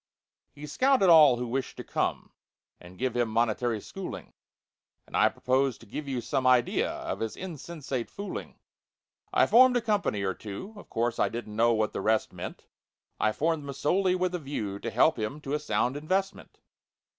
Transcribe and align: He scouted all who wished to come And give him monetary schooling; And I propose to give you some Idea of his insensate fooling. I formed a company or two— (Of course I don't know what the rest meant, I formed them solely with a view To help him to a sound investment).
He 0.49 0.65
scouted 0.65 1.09
all 1.09 1.37
who 1.37 1.45
wished 1.45 1.77
to 1.77 1.83
come 1.83 2.31
And 2.79 2.97
give 2.97 3.15
him 3.15 3.29
monetary 3.29 3.79
schooling; 3.79 4.33
And 5.05 5.15
I 5.15 5.29
propose 5.29 5.77
to 5.77 5.85
give 5.85 6.07
you 6.07 6.21
some 6.21 6.47
Idea 6.47 6.89
of 6.89 7.19
his 7.19 7.37
insensate 7.37 8.09
fooling. 8.09 8.57
I 9.31 9.45
formed 9.45 9.77
a 9.77 9.81
company 9.81 10.23
or 10.23 10.33
two— 10.33 10.73
(Of 10.75 10.89
course 10.89 11.19
I 11.19 11.29
don't 11.29 11.49
know 11.49 11.73
what 11.73 11.93
the 11.93 12.01
rest 12.01 12.33
meant, 12.33 12.65
I 13.19 13.31
formed 13.31 13.67
them 13.67 13.73
solely 13.75 14.15
with 14.15 14.33
a 14.33 14.39
view 14.39 14.79
To 14.79 14.89
help 14.89 15.19
him 15.19 15.39
to 15.41 15.53
a 15.53 15.59
sound 15.59 15.95
investment). 15.95 16.61